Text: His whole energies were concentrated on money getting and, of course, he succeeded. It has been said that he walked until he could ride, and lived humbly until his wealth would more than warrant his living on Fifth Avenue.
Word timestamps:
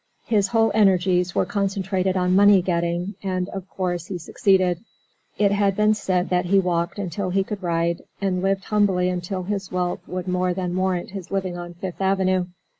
His 0.25 0.47
whole 0.47 0.71
energies 0.73 1.35
were 1.35 1.45
concentrated 1.45 2.17
on 2.17 2.35
money 2.35 2.63
getting 2.63 3.13
and, 3.21 3.47
of 3.49 3.69
course, 3.69 4.07
he 4.07 4.17
succeeded. 4.17 4.79
It 5.37 5.51
has 5.51 5.75
been 5.75 5.93
said 5.93 6.29
that 6.29 6.45
he 6.45 6.57
walked 6.57 6.97
until 6.97 7.29
he 7.29 7.43
could 7.43 7.61
ride, 7.61 8.01
and 8.19 8.41
lived 8.41 8.63
humbly 8.63 9.09
until 9.09 9.43
his 9.43 9.71
wealth 9.71 10.01
would 10.07 10.27
more 10.27 10.55
than 10.55 10.75
warrant 10.75 11.11
his 11.11 11.29
living 11.29 11.55
on 11.55 11.75
Fifth 11.75 12.01
Avenue. 12.01 12.47